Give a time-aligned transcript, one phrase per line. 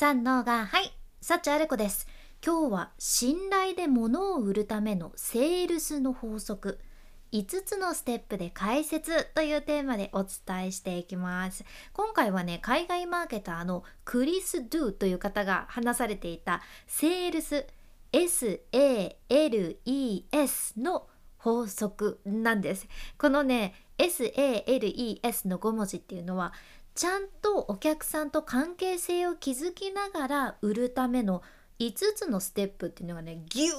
[0.00, 2.06] 三のがはい幸あれ子です。
[2.40, 6.78] 今日は信頼で物を売るためのセールスの法則。
[7.32, 11.64] 5つのステップで解説というテーマでお伝えしていきます。
[11.92, 17.66] 今回はね海外マーケターのクリス・ドゥという方が話されていたセールス
[18.12, 19.20] SALES
[20.80, 21.08] の
[21.38, 22.86] 法則なんです。
[23.18, 26.52] このね SALES の5文字っていうのは
[26.98, 31.42] ちゃんとお客さんと関係性を築きながら売るための
[31.78, 33.72] 5つのステップっていうのがねギューッ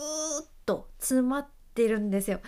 [0.66, 2.40] と詰まってるんですよ。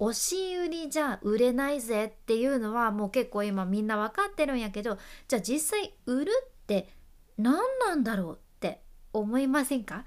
[0.00, 6.88] 押し売りじゃ売れないぜっていうのはもう結構今みんな分かってるんやけどじゃあ実際売るって
[7.38, 8.80] 何なんだろうって
[9.12, 10.04] 思いませんか？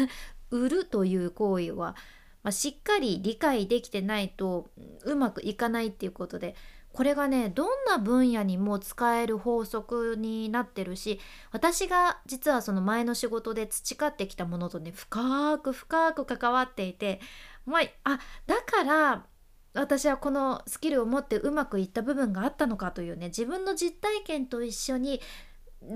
[0.50, 1.96] 売るという行為は、
[2.42, 4.68] まあ、しっかり理解できてないと
[5.06, 6.54] うまくいかないっていうことで
[6.96, 11.20] これがねどんな分野にも使える法則になってるし
[11.52, 17.20] 私が実はその前の仕事で培ってきたものとね深く深く関わっていて
[17.66, 19.26] まああだから
[19.74, 25.20] 私はこのスキルを持ってうまくいった部分があったのかというね自分の実体験と一緒に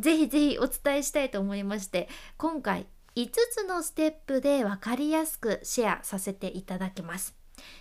[0.01, 7.34] ぜひぜひお伝えしたいと思いまして今回5つのステップで分かりやすくシェアさせていただきます。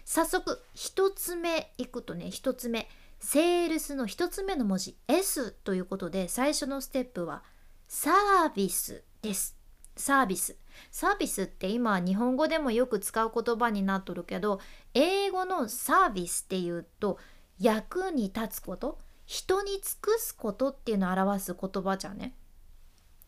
[0.06, 2.88] 早速1つ目いくとね1つ目。
[3.20, 7.44] セールスの1つ目の文字 S ということで最初のステップは
[7.88, 9.58] サービスです。
[9.96, 10.56] サービス。
[10.92, 14.62] サービスって今日本語でもよく使う言葉になっとるけど
[14.94, 17.20] 英語のサービスっていうと
[17.60, 22.34] 役に立つこと人に尽くすことっていうのを表す言葉じゃね。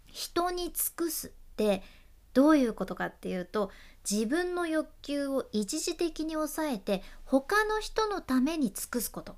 [0.07, 1.83] 人に尽くすって
[2.33, 3.71] どういうことかっていうと
[4.09, 9.35] 自分の欲求を一時的に抑えて他の人のために尽くすこと。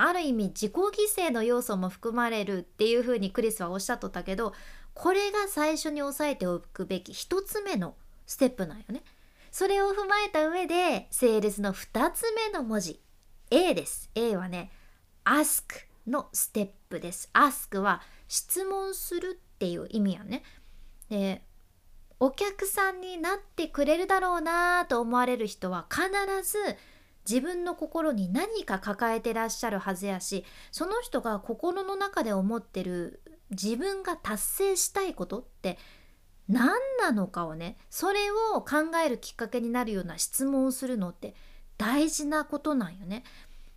[0.00, 4.52] ある意味自己犠牲の要素も含まれるっていうふうにクリスはおっしゃっとったけど
[4.94, 7.94] これが最初に押さえておくべき1つ目の
[8.26, 9.02] ステップなんよね。
[9.50, 13.00] それを踏まえた上でセールスの2つ目の文字
[13.50, 14.10] A です。
[14.14, 14.70] A はね
[15.24, 17.30] ask のステップです。
[17.32, 20.42] ask は質問するっていう意味やね。
[21.08, 21.42] で
[22.20, 26.08] お客さんになってくれるだろうなと思われる人は必
[26.42, 26.58] ず
[27.28, 35.78] 自分の心に何か抱えてらっしゃるはずやしその人が心の中で思ってる自分が達成したいことって
[36.48, 41.34] 何なのかをねそれを考えるきっかけになるような質問をするのって
[41.76, 43.22] 大事なことなんよね。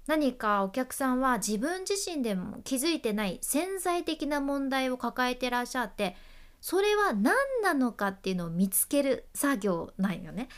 [0.08, 6.16] 何かお客さんは自分自身でも気づいてない潜在的な問題を抱えてらっしゃって
[6.60, 10.50] それは何なのかっていうのを見つける作業なんよね。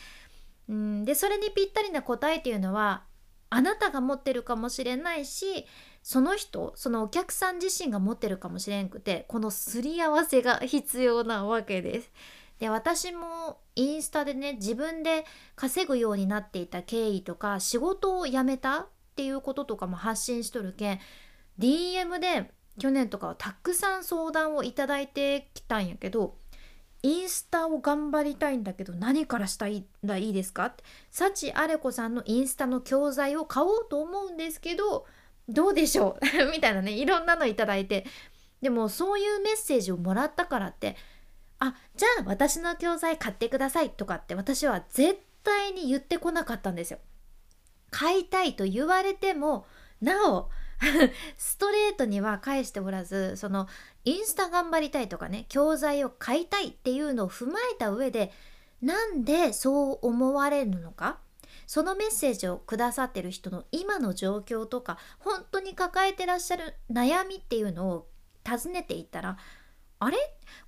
[0.69, 3.03] うんでそれにぴったりな答えっていうのは
[3.49, 5.65] あなたが持ってるかもしれないし
[6.01, 12.11] その人そのお客さん自身が持ってるかもしれんくてこのすり合わせが必要なわけです。
[12.59, 15.25] で私もインスタでね自分で
[15.55, 20.99] 稼ぐようになっていた経緯とか仕事を辞めたっていうこととかも発信しとるけん
[21.59, 26.37] DM で去年とかはたくさん相談をいただいてきたんやけど
[27.03, 29.67] インスタを頑張りたいんだけど何からした
[30.03, 30.65] らいいですか?
[30.67, 35.05] って幸あれ子さんのインスタの教材を買おうと思うんですけど
[35.49, 36.51] どうでしょう?
[36.51, 38.05] みたいなねいろんなのいただいて
[38.61, 40.95] でもそういうメッセージをもらったからって
[41.59, 46.99] あじゃあ私の教材買ってくださいとかって私は絶対に言ってこなかったんですよ。
[47.91, 49.65] 買いたいと言われても
[50.01, 50.49] なお
[51.37, 53.67] ストレートには返しておらずその
[54.05, 58.31] インスタ頑張りたいとかね教材を買いたいっていうのを踏まえた上で
[58.81, 61.19] なんでそう思われるのか
[61.65, 68.07] そのメッセージをくださってる人の今の状況とか本当に抱えてらっしゃる悩みっていうのを
[68.43, 69.37] 尋ねていったら
[69.99, 70.17] あれ？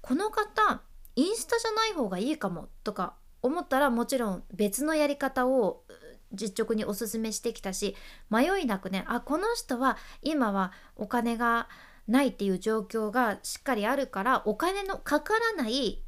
[0.02, 0.82] この方
[1.16, 5.84] インスタじゃない方がいいかもとか思ったらもちろん別のやり方を
[6.34, 7.96] 実直におすすめしてきたし
[8.30, 11.68] 迷いなくねあこの人は今はお金が
[12.08, 16.04] ないっていう状況がしっかりあるからお金のかからない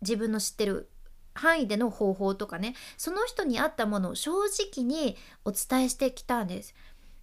[0.00, 0.90] 自分の知ってる
[1.34, 6.74] 範囲での方法とかねその人に合ったものを正直にお伝えしてきたんです。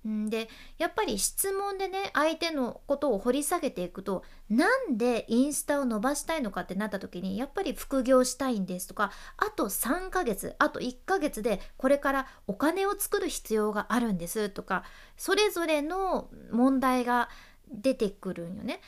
[0.03, 0.49] で
[0.79, 14.83] やっぱり質問でね相手のことを掘り下げていくとなんでインスタを伸ばしたいのかってなった時にやっぱり副業したいんですとかあと3ヶ月あと1ヶ月でこれからお金を作る必要があるんですとか
[15.17, 17.29] それぞれの問題が
[17.71, 18.81] 出てくるんよね。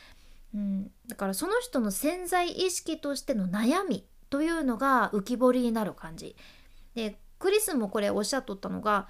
[0.54, 6.36] うん、だからその人の潜在意識としての悩みというのが浮き彫りになる感じ。
[6.96, 9.08] でクリスもこれおっしゃっとったのが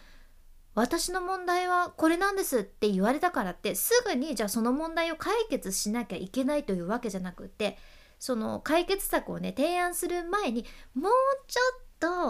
[0.75, 7.77] 私の問題はこれなんですって言われたからってすぐにじゃあその問題を解決しなきゃいけないというわけじゃなくて
[8.19, 10.65] その解決策をね提案する前に
[10.95, 11.11] もう
[11.47, 11.61] ちょ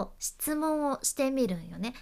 [0.00, 1.94] っと質問をしてみるんよね。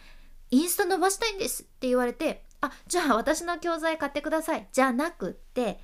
[0.50, 5.80] インスタ伸ばしたいんですって言われてあじゃあ私の教材買ってくださいじゃなくって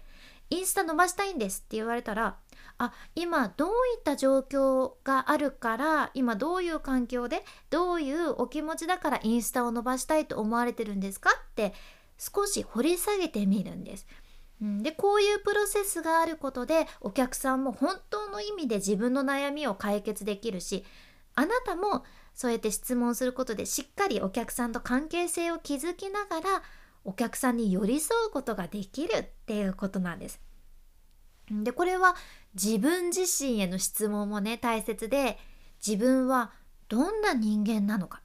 [0.51, 2.37] インスタ伸ばしたいんですって言われたら
[2.79, 11.31] あ今どういった状況があるから今どういう環境でどういうお気持ちだからインスタを伸ばしたいと思われてるんですか？
[11.31, 11.75] って
[12.19, 14.07] 少し掘り下げてみるんです。
[14.61, 20.85] でこういうプロセスがあることでお客さんも本当の意味で自分の悩みを解決できるし
[21.37, 26.63] あなたもそうやって質問することでしっかりお客さんと関係性を築きながら
[27.05, 30.41] お客さんに寄り添うことができるっていうことなんです。
[31.51, 32.17] でこれは
[32.55, 35.39] 自分自身への質問もね大切で
[35.85, 36.53] 自分は
[36.89, 38.23] どんな人間なのか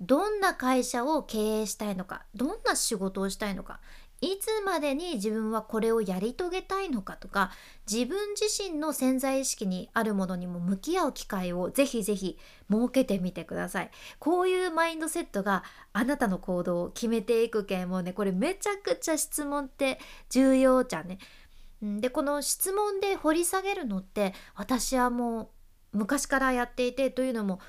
[0.00, 3.80] どんな会社を経営したいのかどんな仕事をしたいのか
[4.20, 7.50] いつまでに自分はこれをやり遂げたいのかとか
[7.90, 12.38] 自分自身の潜在意識にあるものにも向き合う機会をぜひぜひ
[12.70, 13.90] 設けてみてください。
[14.18, 15.62] こういうマインドセットが
[15.92, 19.98] あなたの行動を決めていくけんもうねこれめちゃくちゃ質問って
[20.30, 21.18] 重要じゃんね。
[22.00, 25.50] でこの質問で掘り下げるのって私はも
[25.92, 27.60] う昔からやっていてというのも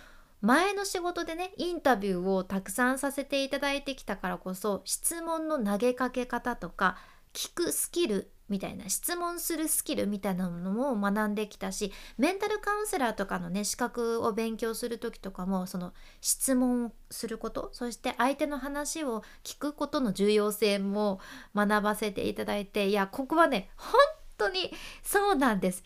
[0.41, 6.97] 前の仕事でねインタビューをたくさんさせていただいてきたからこそ質問の投げかけ方とか
[7.33, 21.19] 聞くスキルみたいな質問するスキルみたいなものも学んできたしメンタルカウンセラーとかのね資格を勉強する時とかもその質問をすることそして相手の話を聞くことの重要性も
[21.55, 23.99] 学ばせていただいていやここはね本
[24.37, 24.71] 当に
[25.03, 25.83] そうなんです。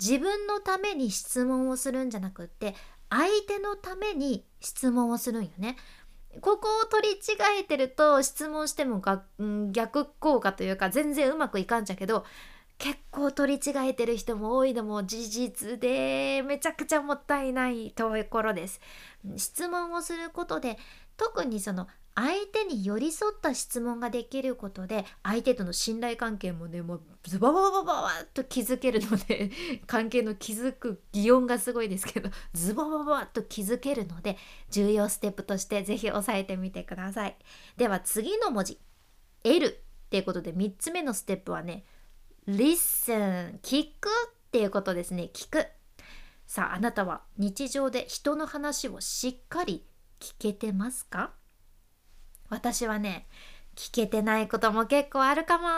[0.00, 2.74] 自分のために質問をするんじゃなくって
[3.10, 5.76] 相手のために質問をするんよね。
[6.40, 9.24] ここを取り違えてると質問してもが、
[9.72, 12.24] 逆効果というか全然うまくいかんじゃけど
[12.78, 18.80] 結構取り違えてる人も多いのも事実でめちゃくちゃもったいないところです。
[19.36, 20.78] 質問をすることで
[21.18, 21.88] 特にその
[22.20, 29.50] 相手に寄り添った質問ができることで相手との信頼関係もねもうズバババババッと築けるので
[29.88, 34.36] 関係の築く擬音がすごいですけどズバババッと築けるので
[34.68, 37.38] 重要ステップとして是非押さえてみてください
[37.78, 38.78] では次の文字
[39.42, 39.70] L っ
[40.10, 41.86] ていうことで3つ目のステップはね
[42.46, 45.66] Listen 聞くっていうことですね聞く
[46.46, 49.86] さああなたは日常で人の話をしっかり
[50.20, 51.39] 聞けてますか
[52.50, 53.26] 私はね
[53.76, 55.68] 聞けてないことも結構あるかも。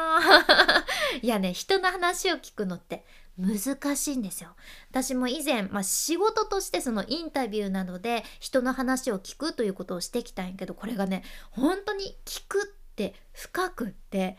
[1.22, 3.04] いやね人の話を聞くのって
[3.38, 4.56] 難しいんですよ。
[4.90, 14.36] 私も以前、まあ、仕事としてそのインタビューなどで人の話を聞くということをしてきたんやけどこれがね本当に聞くって深くって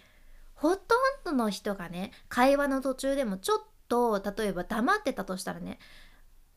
[0.55, 5.79] ほとんどの人がね会話の途中でもちょっと例えば黙ってたとしたらね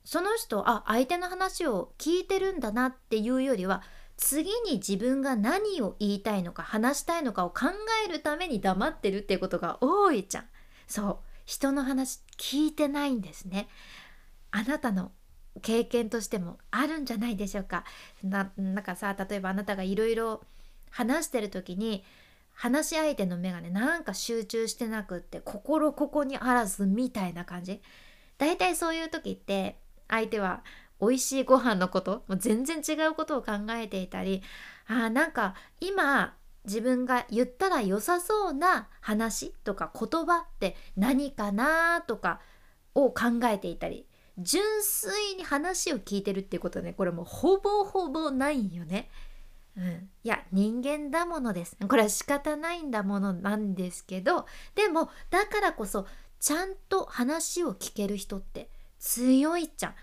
[0.05, 3.82] その人あ相手の話を聞いてるんだなっていうよりは
[4.16, 7.66] 次に自分が何を言いたいのか話したいのかを考
[8.06, 10.44] えるために黙ってるっていうことが多いじゃん。
[10.86, 11.18] そう。
[11.44, 13.68] 人の話聞いてないんですね。
[14.50, 15.12] あなたの
[15.62, 17.84] 経験としてもあるんじゃないでしょうか。
[18.22, 20.42] なんかさ例えばあなたがいろいろ
[20.90, 22.04] 話してる時に
[22.52, 27.80] 話し相手の目がねなんか集中してなくって心ここにあらずみたいな感じ。
[28.38, 29.78] だいたいそういう時って
[30.08, 30.62] 相手は
[31.00, 34.43] 美味しいご飯のこともう全然違うことを考えていたり
[34.86, 36.34] あなんか今
[36.65, 42.41] 自分が言ったら良さそうな話とか言葉って何かなとか
[42.94, 44.06] を考えていたり
[44.38, 46.93] 純粋に話を聞いてるっていうことね。
[46.93, 49.08] これもうほぼほぼないんよね。
[49.79, 51.76] うん、いや人間だものです。
[51.88, 56.06] これは仕方ないんだものなんですけどでもだからこそ
[56.41, 59.94] ちゃんと話を聞ける人って強いじゃん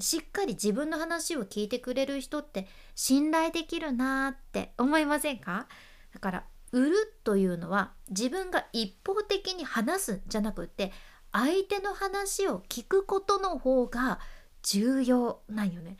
[0.00, 5.68] しっかり自分の話を聞いてくれる人って信頼できるなって思いませんか？
[6.12, 10.92] だから売るというのは自分が一方的に話すんじゃなくって
[11.30, 14.18] 相手の話を聞くことの方が
[14.62, 15.96] 重要なんよね。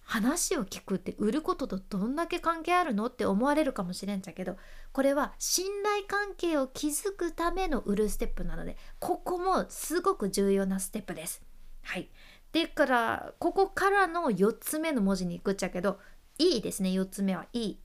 [0.00, 4.56] 話を聞くって売ることとどんだけ関係あるのって思われるかもしれんじゃけど
[4.92, 11.42] これは信頼関係を築くための売るステップなのでここもすごく重要なステップです。
[11.82, 12.08] はい
[12.52, 15.98] でからここからの4つ目の文字に行くっちゃけど
[16.38, 17.46] いいですね4つ目は。
[17.52, 17.80] いい。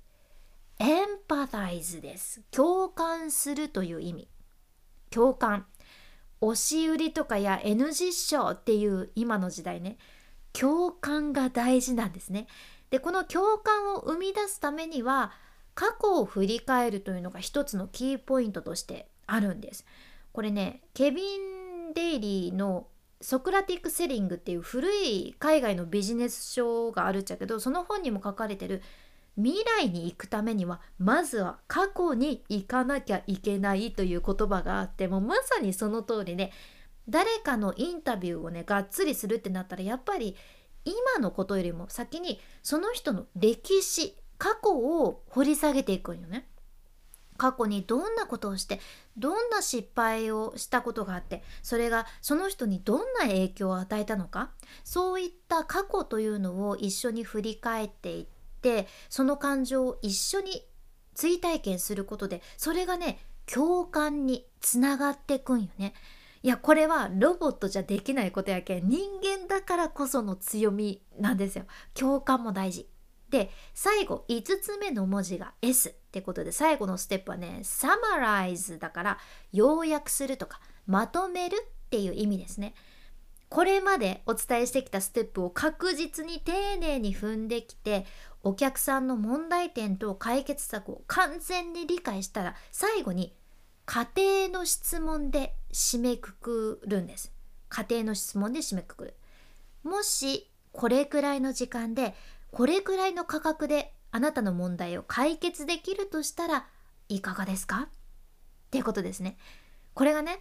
[0.79, 2.41] エンパタイズです。
[2.51, 4.27] 共感するという意味。
[5.10, 5.65] 共感。
[6.41, 9.98] 押し売りとかや N 実証っていう今の時代ね。
[10.51, 12.48] 共感が大事なんですね。
[12.91, 15.32] でこの共感を生み出すためには
[15.74, 19.86] 過去を振り返るというのが一つのキーポイントとしてあるんです。
[20.32, 22.88] これねケビン・デイリーの
[23.23, 28.81] ソクラティック・セリングっていう古い海外のビジネス書があるっちゃけどその本にも書かれてる
[29.37, 36.51] 未来に行くためにはまずは過去に行かなきゃいけないという言葉があってもうまさにその通りで、ね、
[37.07, 40.35] 誰かのインタビューをねがっつりするってなったらやっぱり
[40.83, 46.45] 今のことよりも先にその人の歴史過去を掘り下げていくんよね。
[47.43, 48.79] 過去にどんなことをして
[49.17, 54.51] どんな失敗をしたことがあってそれがその人にどんな影響を与えたのか？
[54.85, 58.25] そういった過去というのを一緒に振り返っていっ
[58.62, 60.65] てその感情を一緒に
[61.15, 65.93] 追体験することでそれがね共感につながってくんよね。
[66.43, 71.65] いやこれはロボットじゃできないことやけん人間だからこその強みなんですよ。
[71.93, 72.88] 共感も大事。
[73.29, 79.17] で最後5つ目の文字が S ってことで最後のステップはね summarize だから
[79.51, 82.75] 要約するとかまとめるっていう意味ですね。
[83.50, 88.05] これまでお伝えしてきたステップを確実に丁寧に踏んできて
[88.43, 93.36] お客さんの問題点と解決策を完全に理解したら最後に
[93.88, 97.32] 家庭の質問で締めくくるんです。
[97.70, 99.17] 家庭の質問で締めくくる。
[99.84, 102.13] もしこれくらいの時間で
[102.51, 106.67] これくらいの価格であなたの問題を解決できるとしたら
[107.10, 107.88] いかがですか？
[107.88, 107.89] っ
[108.70, 109.38] ていうことですね。
[109.96, 110.39] これがね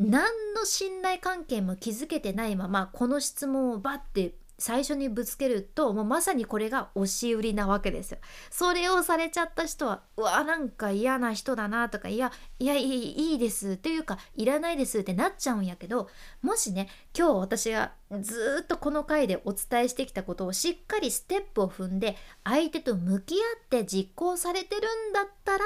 [0.00, 8.18] 何の信頼関係も築けてないままこの質問をバッて最初にぶつけるともうまさにこれが押し売りなわけですよ。
[8.50, 16.08] それをされちゃった人はうわなんか嫌な人だなとかいやいやいいですっていうかいらないですってなっちゃうんやけど
[16.42, 25.64] もしね今日私がずっとこの回でお伝えしてきたことをしっかりステップを踏んで相手と向き合って実行されてるんだったら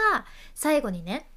[0.54, 1.30] 最後にね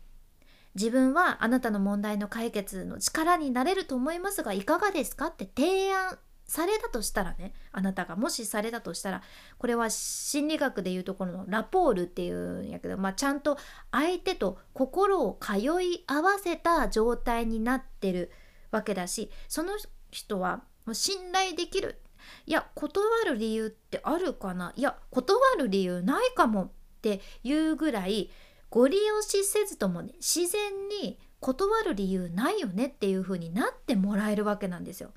[0.75, 6.17] 自分はあなたの問題の解決の力になれると思いますがいかがですかって提案
[6.51, 9.22] されたとしたらねあなたがもしされたとしたら
[9.58, 13.58] これは心理学でいうところのラポールっていうんやけど、まあ、ちゃんと
[13.89, 18.31] 相手と心を通い合わせた状態になってる
[18.70, 19.77] わけだしその
[20.12, 22.01] 人はもう信頼できる
[22.46, 28.29] いや断る理由ってあるかないや断る理由ないかもっていうぐらい
[28.70, 35.12] ご利用しせずともね自然に断る理由ないよねっていう風になってもらえるわけなんですよ。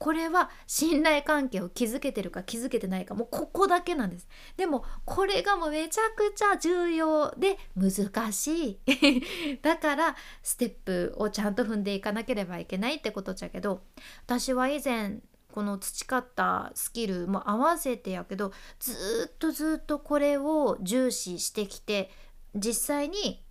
[0.00, 4.26] これは信頼関係を築けてるか築けてないかもうここだけなんです。
[4.56, 9.60] でもこれがもうめちゃくちゃ重要で難しい。
[9.60, 13.82] だからステップをちゃんと踏んでいかなければいけないってことじゃけど
[14.24, 15.18] 私は以前
[15.52, 22.10] この培ったスキルも合わせてやけどずっとずっとこれを重視してきて
[22.54, 23.44] 実際に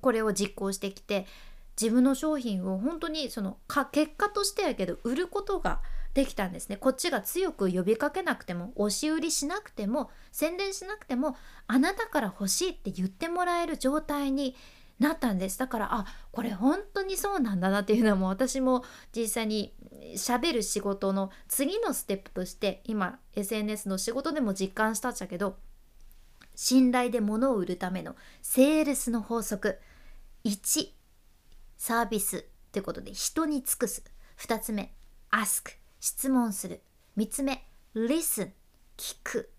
[0.00, 1.26] これを実行してきて
[1.80, 3.58] 自分の商品を本当にその
[3.92, 5.80] 結果としてやけど売ることが
[6.14, 6.76] できたんですね。
[6.76, 11.36] こっちが強く呼びかけなくても押し売りしなくても宣伝しなくても
[11.68, 14.56] あなたから欲しいって言ってもらえる状態に
[14.98, 15.58] なったんです。
[15.58, 18.82] だからあこれ本当にそうなんだなっていうのはもう私も
[19.14, 19.72] 実際に
[20.16, 25.56] しゃべる仕事の次のステップとして今 SNS の仕事でも実感したっちゃけど
[26.56, 29.78] 信頼で物を売るためのセールスの法則。
[30.44, 30.97] 1
[31.78, 34.02] サービスということで人に尽くす。
[34.40, 34.92] 2つ目
[35.30, 36.82] ask 質問する。
[37.16, 38.50] 3つ目 listen
[38.96, 39.50] 聞く。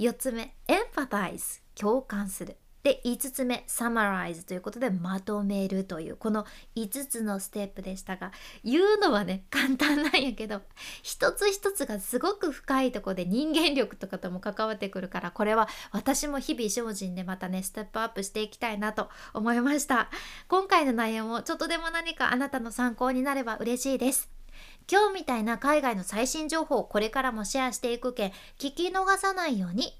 [0.00, 2.56] 4つ目 empathize 共感する。
[2.88, 8.32] で5つ目 summarize ということでまとめるというこの5つのステップでしたが
[8.64, 10.62] 言うのはね簡単なんやけど
[11.02, 20.08] 一つ一つがすごく深いとこで人間力とかとも関わってくるからこれは私も日々精進でまたねステップアップしていきたいなと思いました。
[20.48, 24.30] 今回の内容もちょっとでも何かあなたの参考になれば嬉しいです。
[24.90, 29.92] 今日みたいな海外の最新情報をこれからもシェアしていくけ聞き逃さないように。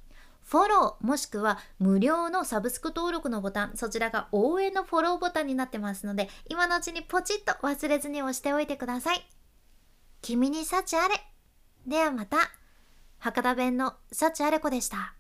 [0.49, 9.29] フォローもしくは無料のサブスク登録のボタンそちらが応援のフォローボタンになってますので今のうちにポチッと忘れずに押しておいてください。
[10.23, 11.15] 君に幸あれ。
[11.87, 12.39] ではまた。
[13.19, 15.18] 博多弁の幸あれ子でした。